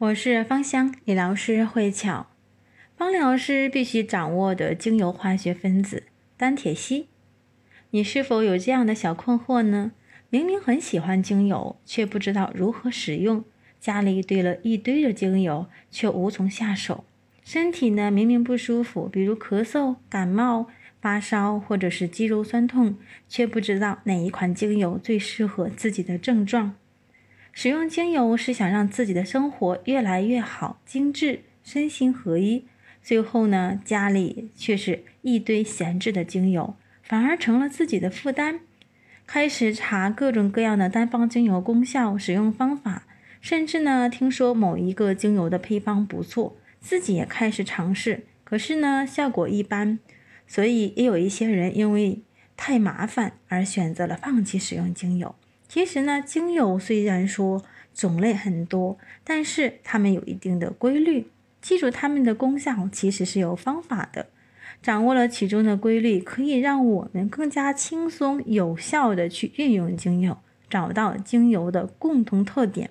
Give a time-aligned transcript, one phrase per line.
[0.00, 2.28] 我是芳香理疗师慧巧，
[2.96, 6.04] 芳疗师必须掌握的精油化学分子
[6.36, 7.08] 单铁烯。
[7.90, 9.90] 你是否有这样的小困惑呢？
[10.30, 13.44] 明明很喜欢精油，却不知道如何使用，
[13.80, 17.02] 家里堆了一堆的精油，却无从下手。
[17.42, 20.68] 身体呢，明明不舒服，比如咳嗽、感冒、
[21.00, 22.96] 发烧，或者是肌肉酸痛，
[23.28, 26.76] 却不知道哪一款精油最适合自己的症状。
[27.60, 32.64] 使用精油是想让自己的生活越来越好、精致、身心合一。
[33.02, 38.60] 最后呢，家里却是一堆闲置的精油，反而成了自己的负担。
[39.26, 43.08] 开始查各种各样的单方精油功效、使用方法，
[43.40, 48.24] 甚至呢，听说某一个精油的配方不错，自己也开始尝试。
[48.44, 49.98] 可是呢，效果一般，
[50.46, 52.22] 所以也有一些人因为
[52.56, 55.34] 太麻烦而选择了放弃使用精油。
[55.68, 57.62] 其实呢，精油虽然说
[57.94, 61.26] 种类很多，但是它们有一定的规律。
[61.60, 64.26] 记住它们的功效，其实是有方法的。
[64.80, 70.38] 掌握了其中的规律，可以让我们更加轻松有效的去运用精油，
[70.70, 72.90] 找到精油的共同特点，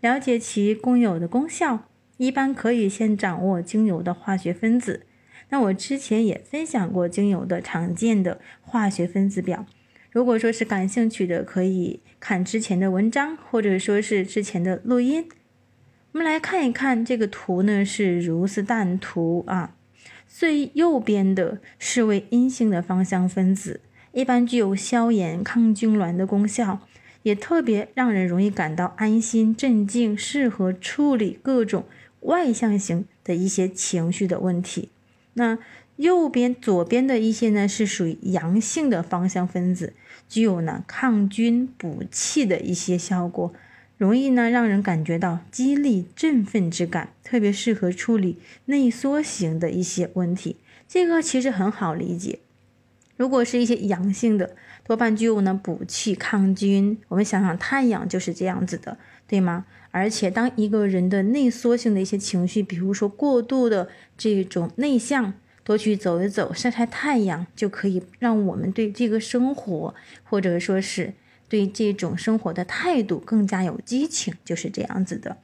[0.00, 1.88] 了解其共有的功效。
[2.16, 5.04] 一般可以先掌握精油的化学分子。
[5.48, 9.66] 那我之前也分享过精油的常见的化学分子表。
[10.14, 15.26] 如果说是感兴趣的，可以看之前的文章，或者说是之前的录音。
[16.12, 19.74] 我们来看一看这个图呢，是如斯氮图啊。
[20.28, 23.80] 最右边的是为阴性的芳香分子，
[24.12, 26.78] 一般具有消炎、抗痉挛的功效，
[27.24, 31.86] 也特别让人容易感到安心、镇静，适合处理各种
[32.20, 34.90] 外向型的一些情绪的问题。
[35.32, 35.58] 那
[35.96, 39.94] 右边、左边的一些呢，是属于阳性的芳香分子。
[40.28, 43.52] 具有呢抗菌补气的一些效果，
[43.96, 50.56] 容易呢让人感觉到激励振奋之感，特别适合处理内缩型的一些问题。
[50.88, 52.40] 这个其实很好理解，
[53.16, 56.98] 如果是一些阳性的，多半具有呢补气抗菌。
[57.08, 59.66] 我们想想太阳就是这样子的，对吗？
[59.90, 65.34] 而且当一个人的内缩性的一些情绪，比如说过度的这种内向。
[65.64, 71.14] 多去走一走，晒晒太阳，就可以让我们对这个生活，或者说是
[71.48, 75.38] 对这种生活的态度更加有激情，就是这样子的。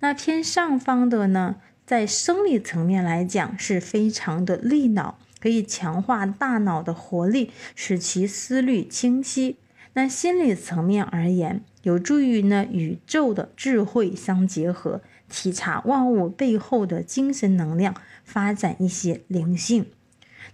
[0.00, 1.56] 那偏上方的呢，
[1.86, 9.56] 在生理层面来讲是非常的利脑，可以强化大脑的活力，使其思虑清晰。
[9.94, 17.96] 那心理层面而言，有助于呢宇宙的智慧相结合，体察万物背后的精神能量。
[18.24, 19.86] 发展一些灵性，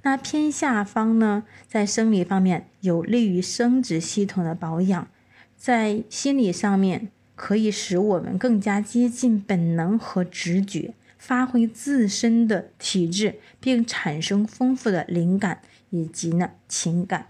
[0.03, 5.06] 那偏下方呢，在生理方面有利于生殖系统的保养，
[5.55, 17.28] 在心理上面可以使我们更加接近本能和直觉，发挥自身的体质，并产生丰富的灵感以及呢情感。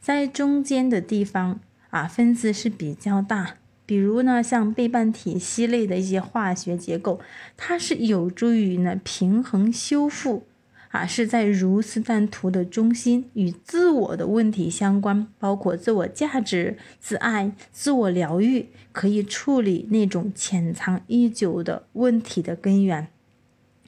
[0.00, 1.60] 在中间的地方
[1.90, 3.54] 啊，分子是比较大。
[3.88, 7.20] 比如呢，像倍半体烯类的一些化学结构，
[7.56, 10.44] 它是有助于呢平衡修复，
[10.90, 23.08] 啊，是在如斯氮图的中心，与自我的问题相关，包括自我价值、自爱、自我疗愈，可以处理那种潜藏已久的问题的根源。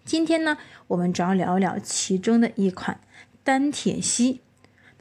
[0.07, 0.57] 今天呢，
[0.87, 2.99] 我们主要聊聊其中的一款
[3.45, 4.41] 单铁烯。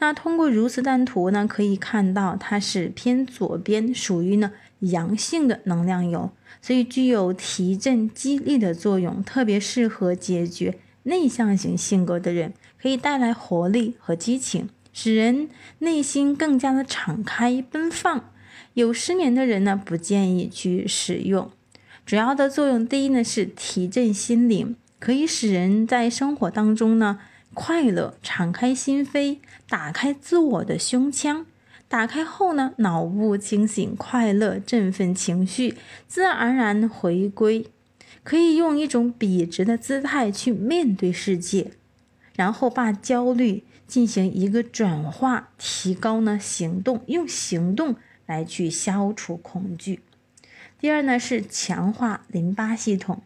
[0.01, 4.51] 那通过如斯氮图呢，可以看到它是偏左边，属于呢。
[4.79, 6.31] 阳性的能量油，
[6.61, 18.31] 所以具有提振激励的作用，特别适合解决内向型性格的人，可以带来活力和激情，使人内心更加的敞开奔放。
[18.73, 21.51] 有失眠的人呢，不建议去使用。
[22.05, 27.19] 主要的作用，第一呢是提振心灵，可以使人在生活当中呢
[27.53, 31.45] 快乐，敞开心扉，打开自我的胸腔。
[31.89, 35.73] 打开后呢，脑部清醒、快乐、振奋情绪，
[36.07, 37.65] 自然而然回归，
[38.23, 41.71] 可以用一种笔直的姿态去面对世界，
[42.35, 47.95] 然后把焦虑进行一个转化，提高呢行动，用行动
[48.27, 50.01] 来去消除恐惧。
[50.79, 53.23] 第二呢是强化淋巴系统，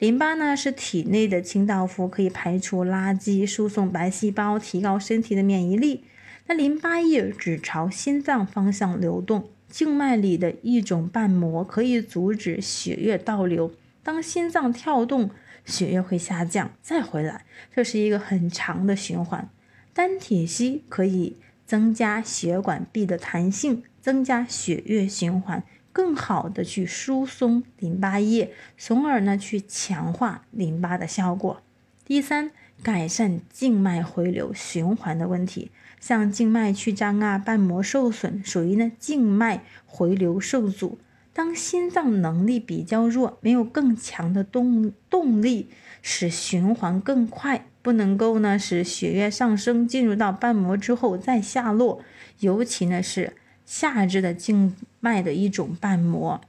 [0.00, 6.02] 淋巴呢是体内的清道夫，可以排除垃圾，输送白细胞，提高身体的免疫力。
[6.50, 13.72] 那淋巴液只朝心脏方向流动，静脉里的一种瓣膜可以阻止血液倒流。
[14.02, 15.30] 当心脏跳动，
[15.64, 19.48] 血液会下降，再回来，这是一个很长的循环。
[19.92, 25.62] 单铁吸可以增加血管壁的弹性，增加血液循环，
[25.92, 31.62] 更好的去疏松淋巴液，从而呢去强化淋巴的效果。
[32.04, 32.50] 第三，
[32.82, 40.98] 改善静脉回流循环的问题，像静脉曲张啊、瓣膜受损，属于呢静脉回流受阻。
[41.32, 45.68] 当心脏能力比较弱，没有更强的动动力，
[46.02, 52.02] 使循环更快，不能够呢使血液上升进入到瓣膜之后再下落，
[52.40, 56.40] 尤其呢是下肢的静脉的一种瓣膜。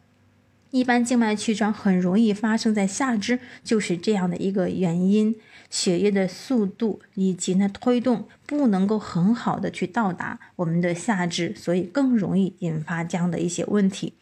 [0.72, 5.36] 一般静脉曲张很容易发生在下肢，就是这样的一个原因。
[5.70, 14.16] 血液的速度以及呢推动不能够很好的去到达我们的下肢，所以更容易引发这样的一些问题。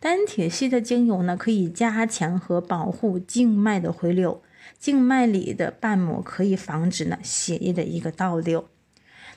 [0.00, 4.42] 单铁系的精油呢，可以加强和保护静脉的回流，
[4.78, 8.68] 静脉里的瓣膜可以防止呢血液的一个倒流。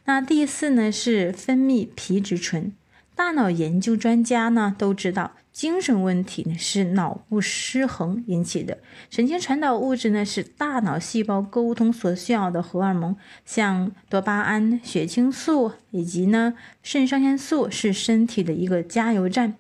[0.05, 2.73] 那第四呢是分泌皮质醇。
[3.19, 8.77] 大脑研究专家呢都知道，精神问题呢是脑部失衡引起的。
[9.09, 19.55] 神经传导物质呢是大脑细胞沟通所需要的荷尔蒙，像多巴胺、血清素以及呢肾上腺素是身体的一个加油站。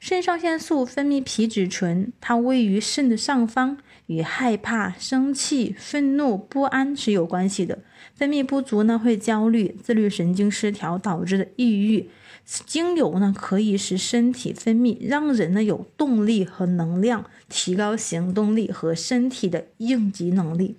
[0.00, 3.76] 肾上腺素分泌皮质醇，它位于肾的上方，
[4.06, 7.80] 与害怕、生气、愤怒、不安是有关系的。
[8.14, 12.08] 分泌不足呢会焦虑、自律神经失调导致的抑郁。
[12.44, 20.76] 精油呢，可以使身体分泌，让人呢有动力和能量，提高行动力和身体的应急能力。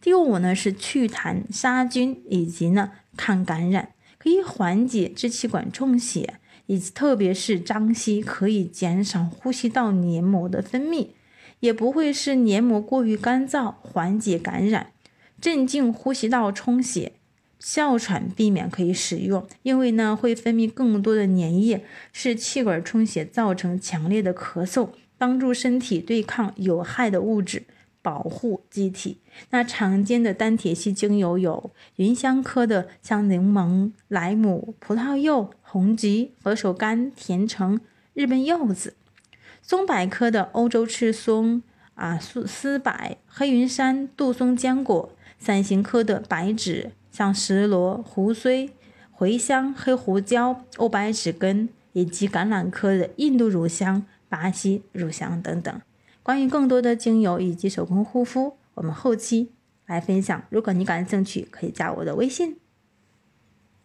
[0.00, 6.34] 第五呢是祛痰、杀菌以及呢抗感染，可以缓解支气管充血，
[6.66, 11.08] 以及特别是张息，可以减少呼吸道黏膜的分泌，
[11.60, 14.92] 也不会使黏膜过于干燥，缓解感染，
[15.40, 17.12] 镇静呼吸道充血。
[17.60, 27.64] 哮喘避免可以使用，因为呢会分泌更多的粘液，使气管充血，造成强烈的咳嗽，帮助身体对抗有害的物质，
[28.00, 29.18] 保护机体。
[29.50, 37.78] 那常见的单铁烯精油有芸香科的，像柠檬、莱姆、葡萄柚、红桔、佛手柑、甜橙、
[38.14, 38.94] 日本柚子；
[39.60, 41.62] 松柏科的欧洲赤松
[41.94, 46.92] 啊、丝丝柏、黑云杉、杜松浆果；伞形科的白芷。
[47.20, 48.70] 像石螺、胡荽、
[49.18, 55.82] 茴香、黑胡椒、欧白芷根，以及橄榄科的印度乳香、巴西乳香等等。
[56.22, 59.52] 关于更多的精油以及手工护肤，我们后期
[59.84, 60.42] 来分享。
[60.48, 62.56] 如果你感兴趣，可以加我的微信。